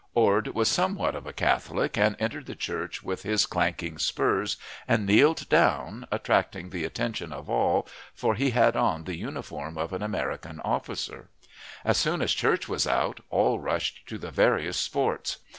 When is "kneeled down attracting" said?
5.05-6.71